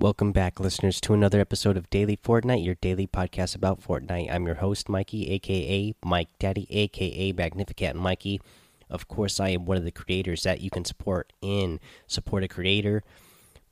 [0.00, 4.32] Welcome back, listeners, to another episode of Daily Fortnite, your daily podcast about Fortnite.
[4.32, 8.40] I'm your host, Mikey, aka Mike Daddy, aka Magnificat Mikey.
[8.88, 12.48] Of course, I am one of the creators that you can support in Support a
[12.48, 13.02] Creator.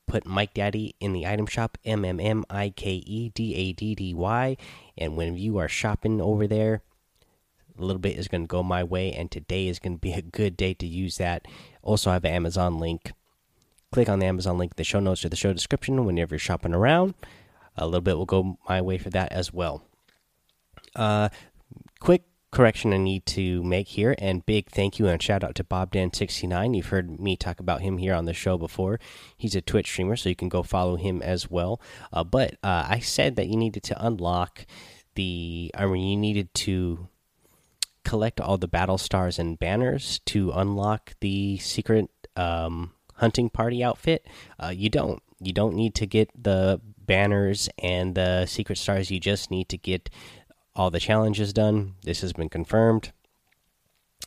[0.07, 3.73] Put Mike Daddy in the item shop, M M M I K E D A
[3.73, 4.59] D D Y.
[4.99, 6.83] And when you are shopping over there,
[7.79, 10.13] a little bit is going to go my way, and today is going to be
[10.13, 11.49] a good day to use that.
[11.81, 13.13] Also, I have an Amazon link
[13.93, 16.41] click on the Amazon link in the show notes or the show description whenever you're
[16.41, 17.15] shopping around.
[17.77, 19.83] A little bit will go my way for that as well.
[20.97, 21.29] Uh,
[22.01, 25.65] quick correction I need to make here, and big thank you and shout out to
[25.65, 26.77] Bob Dan69.
[26.77, 28.99] You've heard me talk about him here on the show before.
[29.37, 31.81] He's a Twitch streamer, so you can go follow him as well.
[32.13, 34.67] Uh, but uh, I said that you needed to unlock
[35.15, 37.09] the, I mean, you needed to
[38.05, 44.27] collect all the battle stars and banners to unlock the secret um, hunting party outfit.
[44.59, 45.23] Uh, you don't.
[45.41, 49.11] You don't need to get the banners and the secret stars.
[49.11, 50.11] You just need to get
[50.75, 51.95] all the challenges done.
[52.03, 53.13] This has been confirmed.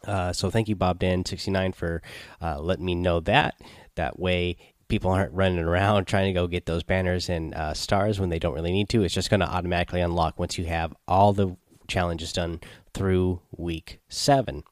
[0.05, 2.01] Uh, so thank you, Bob Dan sixty nine, for
[2.41, 3.55] uh, letting me know that.
[3.95, 8.19] That way, people aren't running around trying to go get those banners and uh, stars
[8.19, 9.03] when they don't really need to.
[9.03, 11.55] It's just going to automatically unlock once you have all the
[11.87, 12.61] challenges done
[12.93, 14.63] through week seven.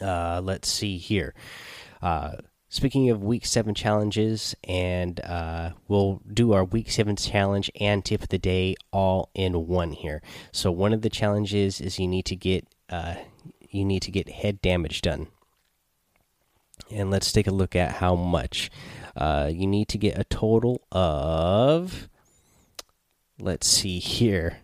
[0.00, 1.34] Uh, let's see here.
[2.68, 8.22] Speaking of week seven challenges, and uh, we'll do our week seven challenge and tip
[8.22, 10.20] of the day all in one here.
[10.50, 13.14] So one of the challenges is you need to get uh,
[13.70, 15.28] you need to get head damage done,
[16.90, 18.68] and let's take a look at how much.
[19.16, 22.08] Uh, you need to get a total of.
[23.38, 24.58] Let's see here.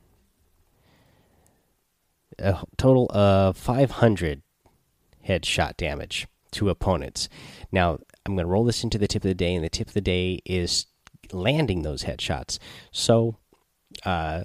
[2.38, 4.42] A total of 500
[5.28, 7.28] headshot damage to opponents.
[7.70, 9.88] Now, I'm going to roll this into the tip of the day, and the tip
[9.88, 10.86] of the day is
[11.32, 12.58] landing those headshots.
[12.90, 13.36] So,
[14.04, 14.44] uh,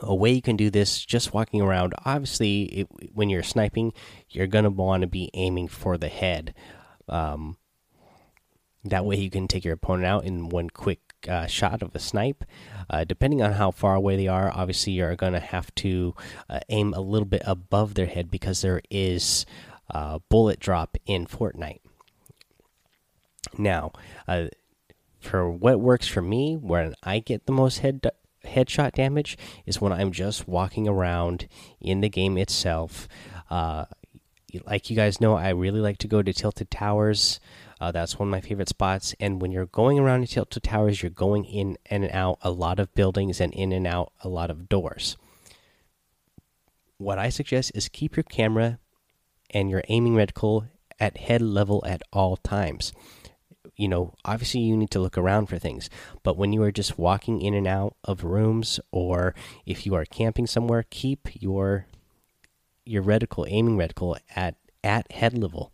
[0.00, 3.92] a way you can do this just walking around obviously it, when you're sniping
[4.28, 6.54] you're going to want to be aiming for the head
[7.08, 7.56] um,
[8.84, 11.98] that way you can take your opponent out in one quick uh, shot of a
[11.98, 12.44] snipe
[12.90, 16.14] uh, depending on how far away they are obviously you're going to have to
[16.50, 19.46] uh, aim a little bit above their head because there is
[19.90, 21.80] uh, bullet drop in Fortnite.
[23.56, 23.92] Now,
[24.26, 24.48] uh,
[25.20, 28.06] for what works for me, when I get the most head
[28.44, 31.48] headshot damage, is when I'm just walking around
[31.80, 33.08] in the game itself.
[33.50, 33.86] Uh,
[34.66, 37.40] like you guys know, I really like to go to Tilted Towers.
[37.80, 39.14] Uh, that's one of my favorite spots.
[39.20, 42.80] And when you're going around to Tilted Towers, you're going in and out a lot
[42.80, 45.16] of buildings and in and out a lot of doors.
[46.96, 48.80] What I suggest is keep your camera
[49.50, 50.68] and your aiming reticle
[51.00, 52.92] at head level at all times.
[53.76, 55.88] You know, obviously you need to look around for things,
[56.22, 59.34] but when you are just walking in and out of rooms or
[59.66, 61.86] if you are camping somewhere, keep your
[62.84, 65.72] your reticle aiming reticle at at head level.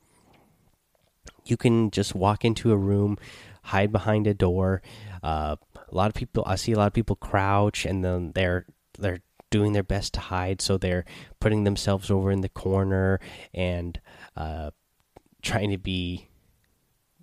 [1.45, 3.17] You can just walk into a room,
[3.65, 4.83] hide behind a door.
[5.23, 8.67] Uh, a lot of people, I see a lot of people crouch and then they're
[8.99, 9.21] they're
[9.55, 11.05] doing their best to hide, so they're
[11.39, 13.21] putting themselves over in the corner
[13.55, 14.01] and
[14.37, 14.71] uh,
[15.43, 16.27] trying to be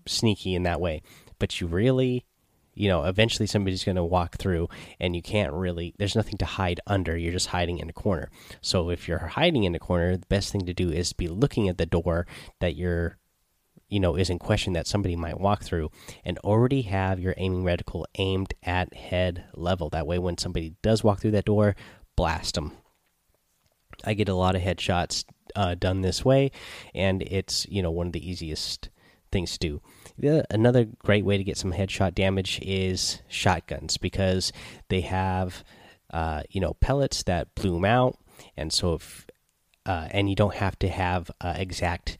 [0.07, 1.01] sneaky in that way.
[1.39, 2.25] But you really,
[2.73, 5.93] you know, eventually somebody's going to walk through, and you can't really.
[5.97, 7.17] There's nothing to hide under.
[7.17, 8.29] You're just hiding in a corner.
[8.61, 11.67] So if you're hiding in a corner, the best thing to do is be looking
[11.67, 12.27] at the door
[12.61, 13.17] that you're
[13.89, 15.91] you know is in question that somebody might walk through
[16.23, 21.03] and already have your aiming reticle aimed at head level that way when somebody does
[21.03, 21.75] walk through that door
[22.21, 22.71] blast them.
[24.05, 26.51] I get a lot of headshots uh, done this way,
[26.93, 28.89] and it's you know one of the easiest
[29.31, 29.81] things to do.
[30.19, 34.53] The, another great way to get some headshot damage is shotguns because
[34.89, 35.63] they have
[36.13, 38.19] uh, you know pellets that bloom out,
[38.55, 39.25] and so if
[39.87, 42.19] uh, and you don't have to have uh, exact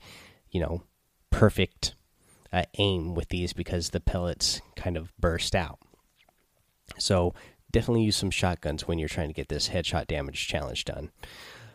[0.50, 0.82] you know
[1.30, 1.94] perfect
[2.52, 5.78] uh, aim with these because the pellets kind of burst out.
[6.98, 7.34] So
[7.72, 11.10] definitely use some shotguns when you're trying to get this headshot damage challenge done.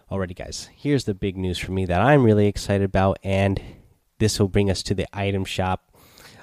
[0.10, 3.62] Alrighty, guys, here's the big news for me that I'm really excited about, and
[4.20, 5.92] this will bring us to the item shop.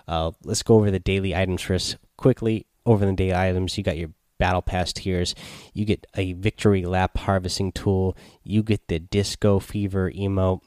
[0.07, 1.97] Uh, let's go over the daily items first.
[2.17, 5.35] Quickly, over the daily items, you got your battle pass tiers,
[5.73, 10.61] you get a victory lap harvesting tool, you get the disco fever emote.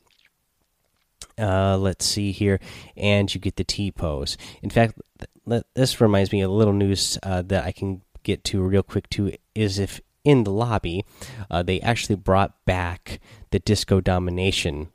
[1.37, 2.59] Uh, let's see here,
[2.95, 4.37] and you get the T pose.
[4.63, 4.99] In fact,
[5.75, 9.09] this reminds me of a little news uh, that I can get to real quick
[9.09, 11.05] too is if in the lobby
[11.49, 13.19] uh, they actually brought back
[13.51, 14.89] the disco domination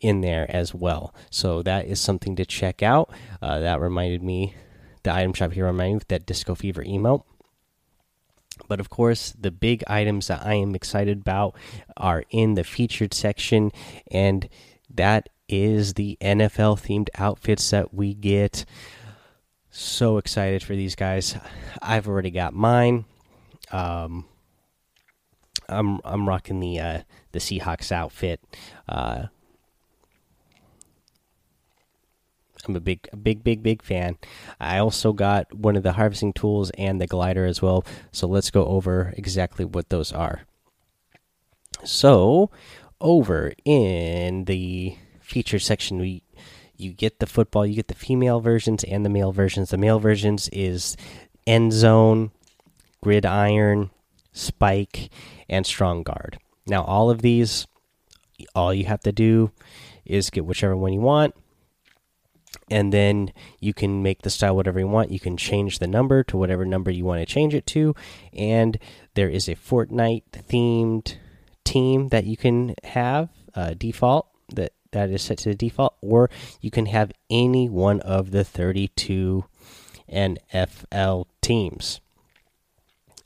[0.00, 1.14] in there as well.
[1.30, 3.10] So that is something to check out.
[3.40, 4.54] Uh, that reminded me
[5.02, 7.24] the item shop here my with that Disco Fever emote.
[8.68, 11.54] But of course, the big items that I am excited about
[11.96, 13.70] are in the featured section,
[14.10, 14.48] and
[14.92, 18.64] that is the NFL themed outfits that we get.
[19.78, 21.36] So excited for these guys.
[21.82, 23.04] I've already got mine.
[23.70, 24.24] Um,
[25.68, 27.00] I'm I'm rocking the uh,
[27.32, 28.40] the Seahawks outfit.
[28.88, 29.24] Uh,
[32.66, 34.16] I'm a big, big, big, big fan.
[34.58, 37.84] I also got one of the harvesting tools and the glider as well.
[38.12, 40.46] So let's go over exactly what those are.
[41.84, 42.50] So,
[42.98, 46.22] over in the feature section, we
[46.78, 49.70] you get the football, you get the female versions and the male versions.
[49.70, 50.96] The male versions is
[51.46, 52.30] end zone,
[53.02, 53.90] gridiron,
[54.32, 55.10] spike,
[55.48, 56.38] and strong guard.
[56.66, 57.66] Now, all of these,
[58.54, 59.52] all you have to do
[60.04, 61.34] is get whichever one you want
[62.70, 65.10] and then you can make the style whatever you want.
[65.10, 67.94] You can change the number to whatever number you want to change it to,
[68.32, 68.78] and
[69.14, 71.16] there is a Fortnite themed
[71.64, 76.30] team that you can have uh, default that that is set to the default, or
[76.60, 79.44] you can have any one of the 32
[80.10, 82.00] NFL teams.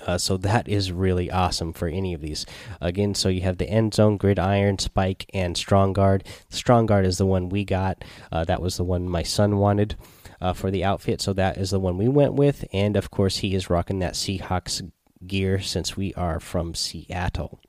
[0.07, 2.47] Uh, so that is really awesome for any of these.
[2.81, 6.25] Again, so you have the end zone, gridiron, spike, and strong guard.
[6.49, 8.03] Strong guard is the one we got.
[8.33, 9.97] Uh, that was the one my son wanted
[10.41, 12.65] uh, for the outfit, so that is the one we went with.
[12.73, 14.91] And of course, he is rocking that Seahawks
[15.27, 17.61] gear since we are from Seattle.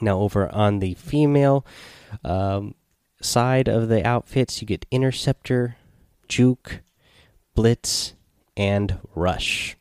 [0.00, 1.64] Now, over on the female
[2.24, 2.74] um,
[3.20, 5.76] side of the outfits, you get interceptor,
[6.28, 6.80] juke,
[7.54, 8.14] blitz,
[8.56, 9.76] and rush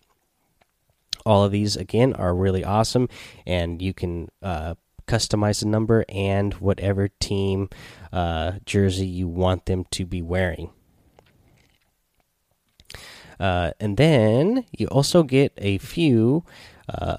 [1.27, 3.09] all of these again are really awesome,
[3.45, 4.75] and you can uh,
[5.07, 7.69] customize the number and whatever team
[8.13, 10.69] uh, jersey you want them to be wearing.
[13.37, 16.45] Uh, and then you also get a few
[16.87, 17.17] uh,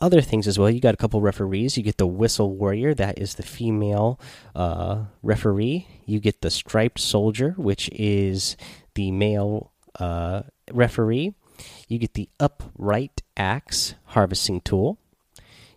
[0.00, 0.70] other things as well.
[0.70, 1.76] You got a couple referees.
[1.76, 4.20] You get the Whistle Warrior, that is the female
[4.54, 5.86] uh, referee.
[6.06, 8.56] You get the Striped Soldier, which is
[8.94, 10.42] the male uh,
[10.72, 11.34] referee.
[11.88, 14.98] You get the upright axe harvesting tool.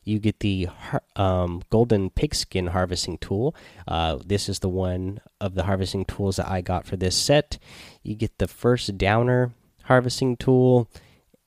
[0.04, 0.68] You get the
[1.16, 3.56] um, golden pigskin harvesting tool.
[3.88, 7.58] Uh, this is the one of the harvesting tools that I got for this set.
[8.04, 9.52] You get the first downer
[9.84, 10.90] harvesting tool,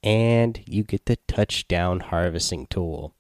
[0.03, 3.15] and you get the touchdown harvesting tool.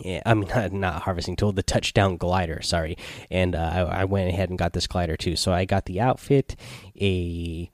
[0.00, 2.62] Yeah, I mean not, not harvesting tool, the touchdown glider.
[2.62, 2.96] Sorry,
[3.30, 5.36] and uh, I, I, went ahead and got this glider too.
[5.36, 6.56] So I got the outfit,
[7.00, 7.70] a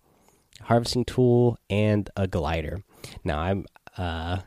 [0.62, 2.82] harvesting tool, and a glider.
[3.24, 3.66] Now I'm
[3.96, 4.38] uh,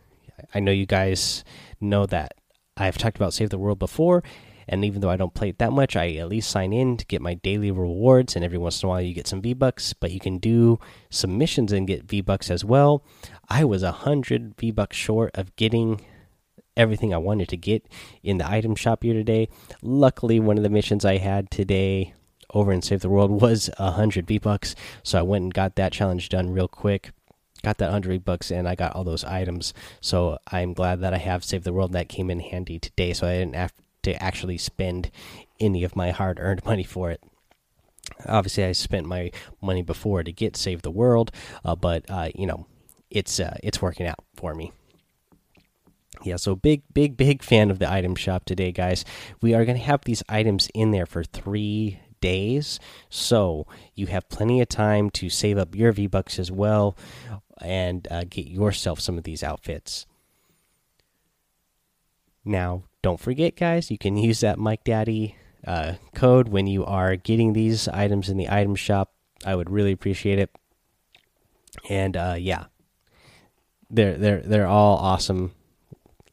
[0.54, 1.44] I know you guys
[1.80, 2.34] know that
[2.78, 4.24] I've talked about Save the World before,
[4.70, 7.06] and even though I don't play it that much, I at least sign in to
[7.08, 9.94] get my daily rewards, and every once in a while you get some V Bucks.
[9.94, 10.80] But you can do
[11.10, 13.04] some missions and get V Bucks as well.
[13.50, 16.02] I was a hundred V Bucks short of getting
[16.78, 17.88] everything I wanted to get
[18.22, 19.50] in the item shop here today.
[19.82, 22.14] Luckily, one of the missions I had today
[22.54, 25.78] over in Save the World was a hundred V Bucks, so I went and got
[25.78, 27.12] that challenge done real quick
[27.62, 29.74] got that 100 bucks and I got all those items.
[30.00, 33.28] So I'm glad that I have Save the World that came in handy today so
[33.28, 33.74] I didn't have
[34.04, 35.12] to actually spend
[35.60, 37.22] any of my hard earned money for it.
[38.26, 39.32] Obviously, I spent my
[39.62, 41.32] money before to get Save the World,
[41.64, 42.66] uh, but uh, you know,
[43.10, 44.72] it's uh, it's working out for me.
[46.24, 49.06] Yeah, so big, big, big fan of the item shop today, guys.
[49.42, 54.28] We are going to have these items in there for three days, so you have
[54.28, 56.98] plenty of time to save up your V Bucks as well
[57.62, 60.06] and uh, get yourself some of these outfits.
[62.44, 67.16] Now, don't forget, guys, you can use that Mike Daddy uh, code when you are
[67.16, 69.14] getting these items in the item shop.
[69.46, 70.50] I would really appreciate it.
[71.90, 72.66] And uh, yeah,
[73.90, 75.54] they're they're they're all awesome.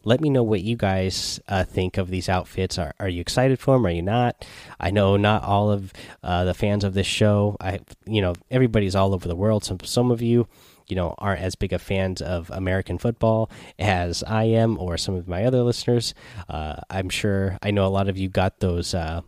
[0.02, 2.78] Let me know what you guys uh, think of these outfits.
[2.78, 3.86] Are are you excited for them?
[3.86, 4.44] Are you not?
[4.80, 5.92] I know not all of
[6.22, 7.56] uh, the fans of this show.
[7.60, 9.64] I you know everybody's all over the world.
[9.64, 10.48] Some some of you
[10.88, 15.14] you know aren't as big of fans of American football as I am, or some
[15.14, 16.14] of my other listeners.
[16.48, 19.22] Uh, I'm sure I know a lot of you got those uh,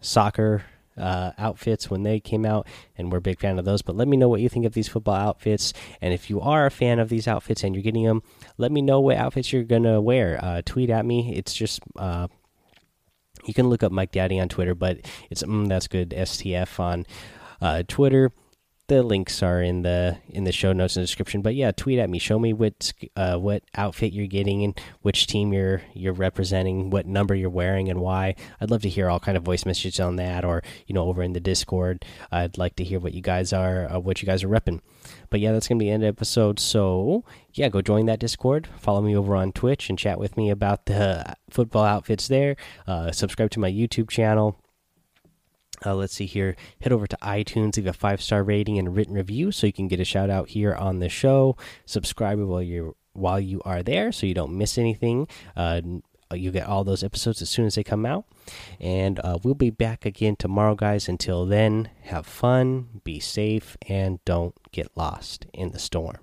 [0.00, 0.64] soccer
[0.96, 3.82] uh, outfits when they came out, and we're a big fan of those.
[3.82, 6.66] But let me know what you think of these football outfits, and if you are
[6.66, 8.22] a fan of these outfits and you're getting them,
[8.56, 10.38] let me know what outfits you're gonna wear.
[10.42, 11.34] Uh, tweet at me.
[11.36, 12.28] It's just uh,
[13.44, 15.00] you can look up Mike Daddy on Twitter, but
[15.30, 17.06] it's mm, that's good STF on
[17.60, 18.32] uh, Twitter
[18.88, 21.42] the links are in the in the show notes and description.
[21.42, 22.18] But yeah, tweet at me.
[22.18, 27.06] Show me what uh, what outfit you're getting and which team you're you're representing, what
[27.06, 28.34] number you're wearing, and why.
[28.60, 31.22] I'd love to hear all kind of voice messages on that, or you know, over
[31.22, 32.04] in the Discord.
[32.32, 34.80] I'd like to hear what you guys are uh, what you guys are repping.
[35.30, 36.58] But yeah, that's gonna be the end of the episode.
[36.58, 38.68] So yeah, go join that Discord.
[38.78, 42.56] Follow me over on Twitch and chat with me about the football outfits there.
[42.86, 44.58] Uh, subscribe to my YouTube channel
[45.84, 46.56] uh, let's see here.
[46.80, 49.88] Head over to iTunes, leave a five star rating and written review so you can
[49.88, 51.56] get a shout out here on the show.
[51.86, 55.26] Subscribe while you while you are there so you don't miss anything.
[55.56, 55.80] Uh,
[56.32, 58.24] you get all those episodes as soon as they come out.
[58.80, 61.08] And uh, we'll be back again tomorrow, guys.
[61.08, 66.18] Until then, have fun, be safe, and don't get lost in the storm.